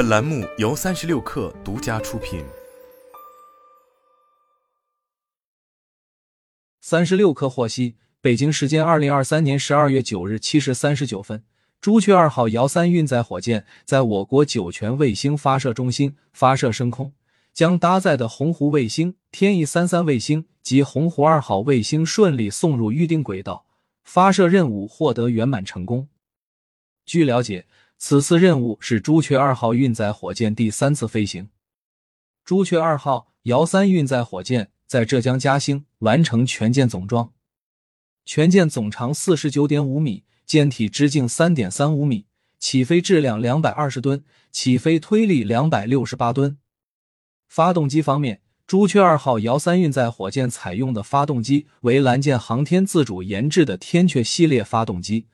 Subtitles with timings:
[0.00, 2.42] 本栏目由三十六氪独家出品。
[6.80, 11.44] 三十六氪获悉，北京时间二零二三年十二月九日七时三十九分，
[11.82, 17.12] 朱雀二号遥三运载火箭在我国酒泉卫星发射中心发射升空，
[17.52, 23.66] 将搭载的鸿鹄卫星、天翼三三卫星及鸿鹄二号卫星顺利送入预定轨道，
[24.02, 26.08] 发射任务获得圆满成功。
[27.04, 27.66] 据了解，
[28.02, 31.50] 此次任务是朱雀二号运载火箭第三次飞行。
[32.46, 37.34] 朱雀二号遥三运载火箭在浙江嘉兴完成全舰总装，
[38.24, 42.24] 全舰总长四十九点五米，舰体直径三点三五米，
[42.58, 46.56] 起飞质量两百二十吨，起飞推力两百六十八吨。
[47.48, 55.26] 发动机方面，朱雀二号遥三运载火箭采用的发动机为蓝箭航天自主研制的天阙系列发动机。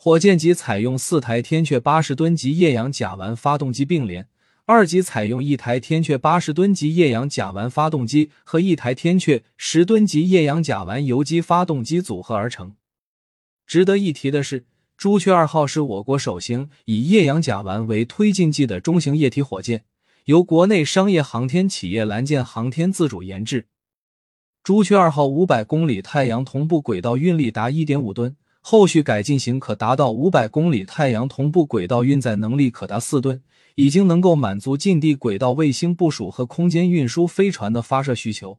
[0.00, 4.28] 火箭级采用四台天阙八十吨级液氧甲烷发动机并联，
[4.64, 12.76] 二级采用一台天阙八十吨级液氧甲烷发动机和一台天阙十吨级液氧甲烷油机发动机组合而成。
[13.66, 19.82] 值得一提的是，朱雀二号是我国首型以液氧甲烷为推进剂的中型液体火箭，
[20.26, 23.66] 由国内商业航天企业蓝箭航天自主研制。
[24.62, 28.36] 朱雀二号五百公里太阳同步轨道运力达一点五吨。
[28.60, 33.42] 后续改进型可达到五百公里太阳同步轨道运载能力可达四吨，
[33.76, 38.58] 已经能够满足近地轨道卫星部署和空间运输飞船的发射需求。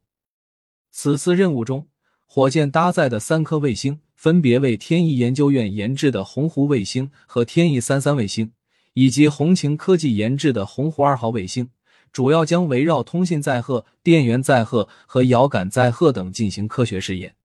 [0.91, 1.87] 此次任务中，
[2.25, 8.51] 火箭搭载的三颗卫星分别为天翼研究院研制的鸿鹄卫星和天翼三三卫星，
[8.93, 11.69] 以及红擎科技研制的鸿鹄二号卫星，
[12.11, 17.35] 主要将围绕通信载荷、电源载荷和遥感载荷等进行科学试验。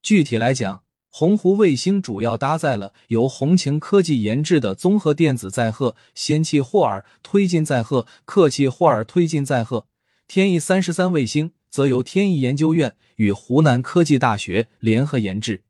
[0.00, 0.82] 具体来讲，
[1.14, 9.84] 鸿鹄卫星主要搭载了由红擎科技研制的综合电子载荷、氙气霍尔推进载荷、氪气霍尔推进载荷；
[10.26, 15.64] 天翼三十三卫星则由天翼研究院与湖南科技大学联合研制，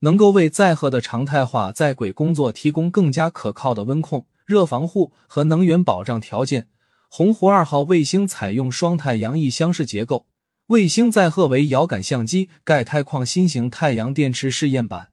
[0.00, 6.68] 能够为载荷的常态化在轨工作提供更加可靠的温控、热防护和能源保障条件。
[7.08, 10.26] 鸿鹄二号卫星采用双太阳翼箱式结构。
[10.72, 15.11] 卫星载荷为遥感相机、钙钛矿新型太阳电池试验板。